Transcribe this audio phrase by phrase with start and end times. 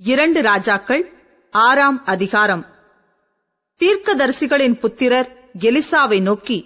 [0.00, 1.02] இரண்டு ராஜாக்கள்
[1.54, 2.62] ஆறாம் அதிகாரம்.
[3.80, 5.28] தீர்க்கதரிசிகளின் புத்திரர்
[5.60, 6.58] எலிசாவை நோக்கி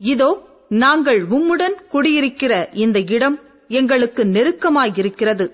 [0.00, 0.30] இதோ
[0.68, 3.36] நாங்கள் உம்முடன் குடியிருக்கிற இந்த இடம்
[3.68, 5.46] எங்களுக்கு நெருக்கமாயிருக்கிறது.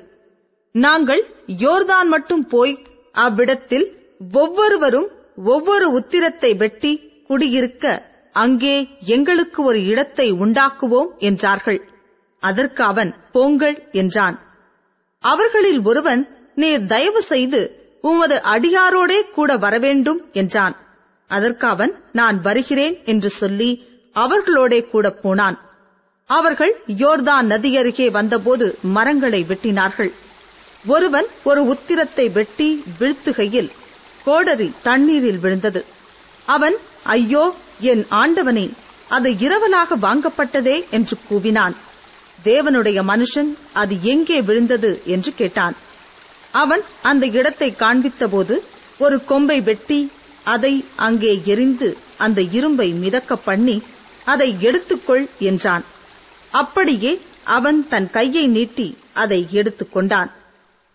[0.74, 2.75] நாங்கள் யோர்தான் மட்டும் போய்
[3.12, 3.86] அவ்விடத்தில்
[4.34, 5.08] ஒவ்வொருவரும்
[5.45, 6.92] ஒவ்வொரு உத்திரத்தை வெட்டி
[7.26, 7.84] குடியிருக்க
[8.34, 8.74] அங்கே
[9.16, 11.80] எங்களுக்கு ஒரு இடத்தை உண்டாக்குவோம் என்றார்கள்.
[12.42, 14.36] அதற்கு அவன் போங்கள் என்றான்.
[15.24, 16.22] அவர்களில் ஒருவன்
[16.61, 17.61] நீர் தயவு செய்து
[18.00, 20.76] உமது அடியாரோடே கூட வரவேண்டும் என்றான்.
[21.31, 23.71] அதற்கு அவன் நான் வருகிறேன் என்று சொல்லி
[24.17, 25.58] அவர்களோடே கூட போனான்.
[26.31, 30.12] அவர்கள் யோர்தான் நதியருகே வந்தபோது மரங்களை வெட்டினார்கள்.
[30.86, 32.69] ஒருவன் ஒரு உத்திரத்தை வெட்டி
[33.00, 33.70] வீழ்த்துகையில்
[34.25, 35.83] கோடரி தண்ணீரில் விழுந்தது.
[36.47, 37.45] அவன் ஐயோ
[37.81, 38.67] என் ஆண்டவனே
[39.09, 41.77] அது இரவலாக வாங்கப்பட்டதே என்று கூவினான்.
[42.45, 44.91] தேவனுடைய மனுஷன் அது எங்கே விழுந்தது?
[45.06, 45.77] என்று கேட்டான்.
[46.50, 48.58] அவன் அந்த இடத்தை காண்பித்தபோது
[48.98, 50.11] ஒரு கொம்பை வெட்டி
[50.44, 53.83] அதை அங்கே எரிந்து அந்த இரும்பை மிதக்க பண்ணி
[54.25, 55.84] அதை எடுத்துக்கொள் என்றான்.
[56.50, 60.31] அப்படியே அவன் தன் கையை நீட்டி அதை எடுத்துக்கொண்டான்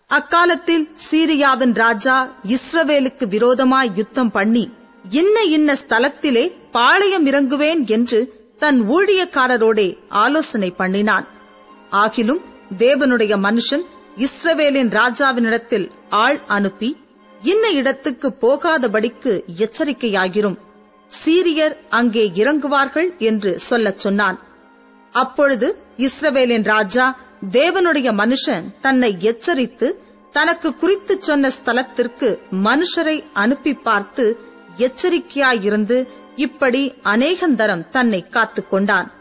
[0.06, 4.70] அக்காலத்தில் சீரியாவின் ராஜா இஸ்ரவேலுக்கு விரோதமாய் யுத்தம் பண்ணி
[5.10, 8.20] இன்ன இன்ன ஸ்தலத்திலே பாளையம் இறங்குவேன் என்று
[8.58, 11.26] தன் ஊழியக்காரரோடே ஆலோசனை பண்ணினான்.
[11.90, 12.40] ஆகிலும்
[12.78, 13.84] தேவனுடைய மனுஷன்
[14.16, 16.96] இஸ்ரவேலின் ராஜாவினிடத்தில் ஆள் அனுப்பி
[17.42, 20.58] இன்ன இடத்துக்கு போகாதபடிக்கு எச்சரிக்கையாகிரும்.
[21.24, 24.40] சீரியர் அங்கே இறங்குவார்கள் என்று சொல்லச் சொன்னான்.
[25.12, 27.18] அப்பொழுது இஸ்ரவேலின் ராஜா
[27.52, 30.00] தேவனுடைய மனுஷன் தன்னை எச்சரித்து
[30.32, 34.38] தனக்கு குறித்துச் சொன்ன ஸ்தலத்திற்கு மனுஷரை அனுப்பி பார்த்து
[34.76, 39.12] எச்சரிக்கையாயிருந்து இப்படி அநேகந்தரம் தன்னை காத்துக் கொண்டான்.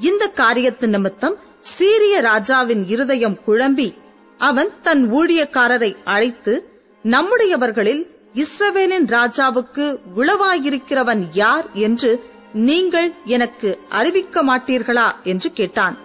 [0.00, 4.00] இந்த காரியத்து நிமித்தம் சீரிய ராஜாவின் இருதயம் குழம்பி
[4.42, 6.68] அவன் தன் ஊழியக்காரரை அழைத்து
[7.04, 8.02] நம்முடையவர்களில்
[8.34, 15.08] இஸ்ரவேலின் ராஜாவுக்கு உளவாயிருக்கிறவன் யார் என்று நீங்கள் எனக்கு அறிவிக்க மாட்டீர்களா?
[15.22, 15.96] என்று கேட்டான்.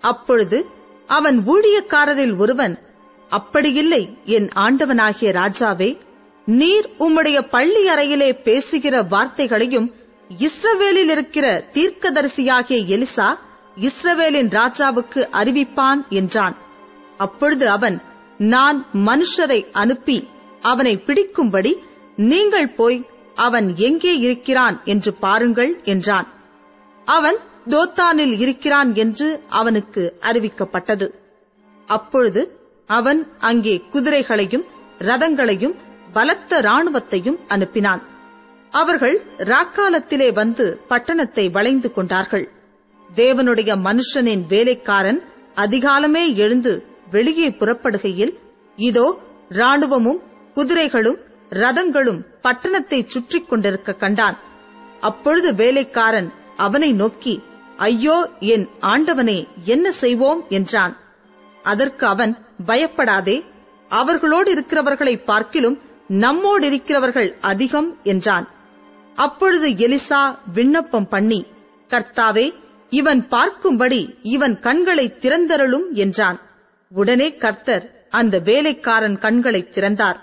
[0.00, 0.66] அப்பொழுது
[1.06, 2.78] அவன் ஊழியக்காரரில் ஒருவன்
[3.30, 5.98] அப்படியில்லை என் ஆண்டவனாகிய ராஜாவே
[6.46, 9.92] நீர் உம்முடைய பள்ளி அறையிலே பேசுகிற வார்த்தைகளையும்
[10.38, 13.38] இஸ்ரவேலில் இருக்கிற தீர்க்கதரிசியாகிய எலிசா
[13.80, 16.56] இஸ்ரவேலின் ராஜாவுக்கு அறிவிப்பான் என்றான்.
[17.18, 17.96] அப்பொழுது அவன்
[18.38, 20.18] நான் மனுஷரை அனுப்பி
[20.62, 21.72] அவனை பிடிக்கும்படி
[22.30, 22.98] நீங்கள் போய்
[23.46, 26.28] அவன் எங்கே இருக்கிறான் என்று பாருங்கள் என்றான்.
[27.06, 29.28] அவன் தோத்தானில் இருக்கிறான் என்று
[29.60, 31.06] அவனுக்கு அறிவிக்கப்பட்டது.
[31.88, 32.42] அப்பொழுது
[32.90, 34.64] அவன் அங்கே குதிரைகளையும்
[34.98, 35.76] ரதங்களையும்
[36.12, 38.02] பலத்த ராணுவத்தையும் அனுப்பினான்.
[38.72, 39.16] அவர்கள்
[39.50, 42.46] ராக்காலத்திலே வந்து பட்டணத்தை வளைந்து கொண்டார்கள்.
[43.10, 45.20] தேவனுடைய மனுஷனின் வேலைக்காரன்
[45.56, 46.72] அதிகாலமே எழுந்து
[47.10, 48.34] வெளியே புறப்படுகையில்
[48.78, 49.06] இதோ
[49.50, 50.20] ராணுவமும்
[50.54, 51.18] குதிரைகளும்
[51.50, 54.36] ரதங்களும் பட்டணத்தை சுற்றி கொண்டிருக்க கண்டான்.
[55.00, 57.34] அப்பொழுது வேலைக்காரன் அவனை நோக்கி
[57.76, 58.16] ஐயோ
[58.52, 60.40] என் ஆண்டவனே என்ன செய்வோம்?
[60.48, 60.94] என்றான்.
[61.62, 62.32] அதற்கு அவன்
[62.66, 63.36] பயப்படாதே
[63.90, 65.76] அவர்களோடு இருக்கிறவர்களை பார்க்கிலும்
[66.24, 68.46] நம்மோடு இருக்கிறவர்கள் அதிகம் என்றான்.
[69.16, 71.40] அப்பொழுது எலிசா விண்ணப்பம் பண்ணி
[71.90, 72.46] கர்த்தாவே
[72.92, 74.00] இவன் பார்க்கும்படி
[74.34, 76.38] இவன் கண்களை திறந்தருளும் என்றான்.
[76.88, 80.18] உடனே கர்த்தர் அந்த வேலைக்காரன் கண்களை திறந்தார்.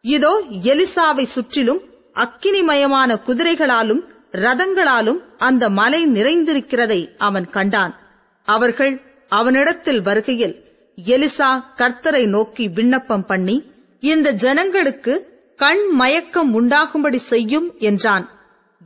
[0.00, 1.82] இதோ எலிசாவை சுற்றிலும்
[2.14, 4.02] அக்கினிமயமான குதிரைகளாலும்
[4.32, 7.94] ரதங்களாலும் அந்த மலை நிறைந்திருக்கிறதை அவன் கண்டான்.
[8.42, 10.64] அவர்கள் அவனிடத்தில் வருகையில்
[11.06, 18.28] எலிசா கர்த்தரை நோக்கி விண்ணப்பம் பண்ணி இந்த ஜனங்களுக்கு கண் மயக்கம் உண்டாகும்படி செய்யும் என்றான்.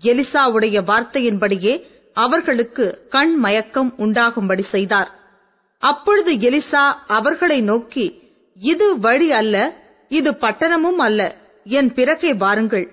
[0.02, 5.19] எலிசாவுடைய வார்த்தையின்படியே அவர்களுக்கு கண் மயக்கம் உண்டாகும்படி செய்தார்.
[5.80, 8.06] அப்பொழுது எலிசா அவர்களை நோக்கி
[8.60, 9.56] இது வழி அல்ல
[10.08, 11.20] இது பட்டணமும் அல்ல.
[11.64, 12.86] என் பிறகே வாருங்கள்.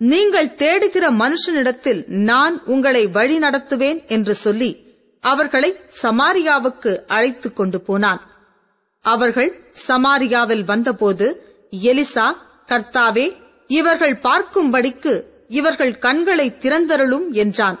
[0.00, 4.70] நீங்கள் தேடுகிற மனுஷனிடத்தில் நான் உங்களை வழி நடத்துவேன் என்று சொல்லி
[5.20, 5.70] அவர்களை
[6.02, 8.22] சமாரியாவுக்கு அழைத்துக் கொண்டு போனான்.
[9.04, 9.50] அவர்கள்
[9.88, 11.26] சமாரியாவில் வந்தபோது
[11.82, 12.26] எலிசா
[12.66, 13.26] கர்த்தாவே
[13.66, 15.14] இவர்கள் பார்க்கும்படிக்கு
[15.48, 17.78] இவர்கள் கண்களை திறந்தருளும் என்றான்.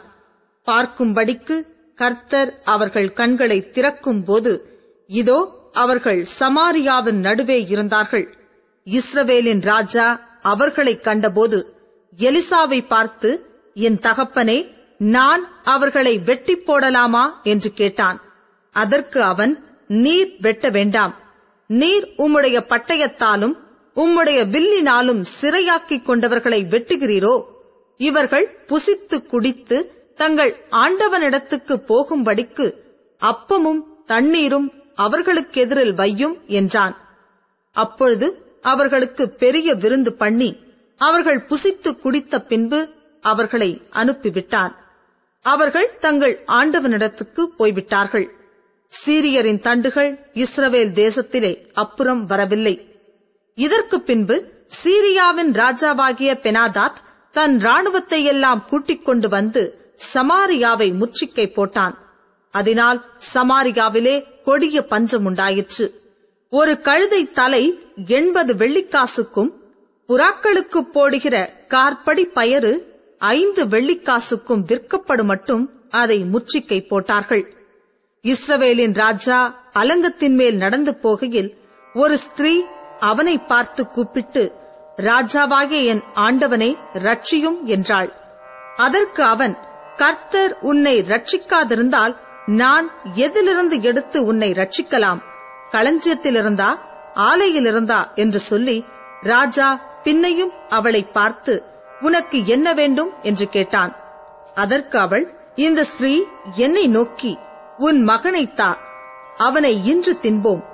[0.66, 1.56] பார்க்கும்படிக்கு
[1.94, 8.36] கர்த்தர் அவர்கள் கண்களை திறக்கும் போது இதோ அவர்கள் சமாரியாவின் நடுவே இருந்தார்கள்.
[8.84, 11.74] இஸ்ரவேலின் ராஜா அவர்களை கண்டபோது
[12.18, 17.22] எலிசாவை பார்த்து என் தகப்பனே நான் அவர்களை வெட்டி போடலாமா?
[17.42, 18.22] என்று கேட்டான்.
[18.70, 21.14] அதற்கு அவன் நீர் வெட்ட வேண்டாம்.
[21.66, 23.54] நீர் உம்முடைய பட்டயத்தாலும்
[23.96, 27.44] உம்முடைய வில்லினாலும் சிறையாக்கிக் கொண்டவர்களை வெட்டுகிறீரோ?
[27.96, 32.74] இவர்கள் புசித்து குடித்து தங்கள் ஆண்டவனிடத்துக்கு போகும்படிக்கு
[33.22, 36.96] அப்பமும் தண்ணீரும் அவர்களுக்கெதிரில் வையும் என்றான்.
[37.72, 40.56] அப்பொழுது அவர்களுக்கு பெரிய விருந்து பண்ணி
[40.96, 42.88] அவர்கள் புசித்து குடித்த பின்பு
[43.20, 44.72] அவர்களை அனுப்பிவிட்டான்.
[45.40, 48.30] அவர்கள் தங்கள் ஆண்டவனிடத்துக்கு போய்விட்டார்கள்.
[48.92, 52.74] சீரியரின் தண்டுகள் இஸ்ரவேல் தேசத்திலே அப்புறம் வரவில்லை.
[53.54, 54.36] இதற்கு பின்பு
[54.82, 57.00] சீரியாவின் ராஜாவாகிய பெனாதாத்
[57.32, 59.62] தன் ராணுவத்தை எல்லாம் கூட்டிக் கொண்டு வந்து
[60.14, 61.94] சமாரியாவை முற்றுகை போட்டான்.
[62.54, 62.98] அதனால்
[63.34, 64.14] சமாரியாவிலே
[64.44, 65.86] கொடிய பஞ்சம் உண்டாயிற்று.
[66.52, 67.64] ஒரு கழுதை தலை
[68.06, 69.52] எண்பது வெள்ளிக்காசுக்கும்
[70.08, 71.36] புறாக்களுக்கு போடுகிற
[71.68, 72.72] கார்படி பயறு
[73.18, 77.44] ஐந்து வெள்ளிக்காசுக்கும் விற்கப்படும் மட்டும் அதை முற்றுகை போட்டார்கள்.
[78.24, 79.38] இஸ்ரவேலின் ராஜா
[79.72, 81.50] அலங்கத்தின் மேல் நடந்து போகையில்
[81.94, 82.54] ஒரு ஸ்திரீ
[83.00, 84.42] அவனை பார்த்து கூப்பிட்டு
[84.96, 88.10] ராஜாவாகிய என் ஆண்டவனை ரட்சியும் என்றாள்.
[88.76, 89.54] அதற்கு அவன்
[89.96, 92.16] கர்த்தர் உன்னை ரட்சிக்காதிருந்தால்
[92.46, 95.18] நான் எதிலிருந்து எடுத்து உன்னை ரட்சிக்கலாம்
[95.72, 96.78] களஞ்சியத்திலிருந்தா
[97.14, 98.84] ஆலையிலிருந்தா என்று சொல்லி
[99.22, 101.64] ராஜா பின்னையும் அவளை பார்த்து
[102.00, 103.12] உனக்கு என்ன வேண்டும்?
[103.22, 103.96] என்று கேட்டான்.
[104.54, 106.22] அதற்கு அவள் இந்த ஸ்திரீ
[106.54, 107.38] என்னை நோக்கி
[107.78, 108.78] உன் மகனை தா
[109.36, 110.64] அவனை இன்று தின்போம்.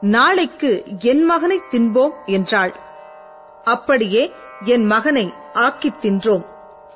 [0.00, 2.74] நாளைக்கு என் மகனை தின்போம் என்றாள்.
[3.64, 4.32] அப்படியே
[4.64, 6.44] என் மகனை ஆக்கித் தின்றோம்.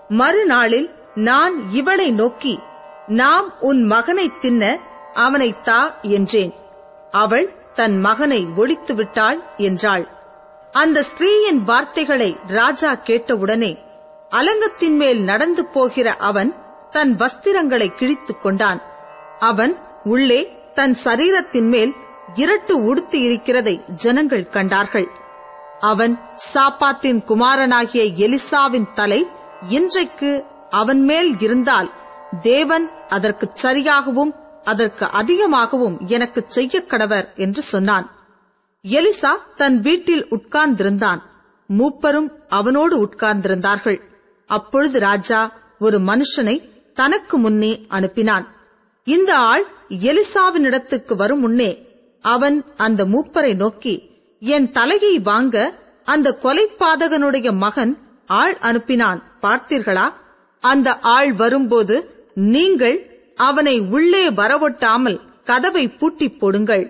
[0.09, 2.59] மறுநாளில் நான் இவளை நோக்கி
[3.07, 4.79] நாம் உன் மகனை தின்ன
[5.13, 6.55] அவனை தா என்றேன்.
[7.11, 10.09] அவள் தன் மகனை ஒழித்து விட்டாள் என்றாள்.
[10.73, 13.79] அந்த ஸ்திரீயின் வார்த்தைகளை ராஜா கேட்டவுடனே
[14.31, 16.55] அலங்கத்தின் மேல் நடந்து போகிற அவன்
[16.91, 18.83] தன் வஸ்திரங்களை கிழித்துக் கொண்டான்.
[19.39, 21.95] அவன் உள்ளே தன் சரீரத்தின் மேல்
[22.35, 25.09] இரட்டு உடுத்து இருக்கிறதை ஜனங்கள் கண்டார்கள்.
[25.81, 26.21] அவன்
[26.55, 29.27] சாப்பாத்தின் குமாரனாகிய எலிசாவின் தலை
[29.69, 30.45] இன்றைக்கு
[30.81, 31.89] அவன் மேல் இருந்தால்
[32.41, 34.33] தேவன் அதற்கு சரியாகவும்
[34.65, 38.07] அதற்கு அதிகமாகவும் எனக்கு செய்ய கடவர் என்று சொன்னான்.
[38.85, 41.21] எலிசா தன் வீட்டில் உட்கார்ந்திருந்தான்.
[41.79, 43.99] மூப்பரும் அவனோடு உட்கார்ந்திருந்தார்கள்.
[44.51, 45.41] அப்பொழுது ராஜா
[45.79, 46.57] ஒரு மனுஷனை
[46.95, 48.47] தனக்கு முன்னே அனுப்பினான்.
[49.07, 49.65] இந்த ஆள்
[50.07, 51.71] எலிசாவினிடத்துக்கு வரும் முன்னே
[52.25, 53.95] அவன் அந்த மூப்பரை நோக்கி
[54.43, 55.57] என் தலையை வாங்க
[56.05, 57.93] அந்த கொலைப்பாதகனுடைய மகன்
[58.41, 60.07] ஆள் அனுப்பினான் பார்த்தீர்களா?
[60.63, 61.97] அந்த ஆள் வரும்போது
[62.35, 62.97] நீங்கள்
[63.35, 66.85] அவனை உள்ளே வரவொட்டாமல் கதவை பூட்டிப் போடுங்கள்.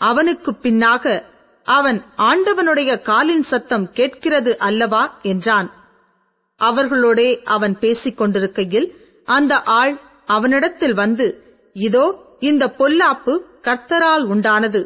[0.00, 1.22] அவனுக்கு பின்னாக
[1.64, 5.70] அவன் ஆண்டவனுடைய காலின் சத்தம் கேட்கிறது அல்லவா என்றான்.
[6.56, 8.88] அவர்களோடே அவன் பேசிக் கொண்டிருக்கையில்
[9.24, 11.26] அந்த ஆள் அவனிடத்தில் வந்து
[11.72, 14.82] இதோ இந்த பொல்லாப்பு கர்த்தரால் உண்டானது.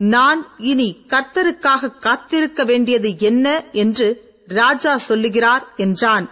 [0.00, 3.46] நான் இனி கர்த்தருக்காக காத்திருக்க வேண்டியது என்ன?
[3.72, 4.08] என்று
[4.46, 6.26] ராஜா சொல்லுகிறார் என்றான்.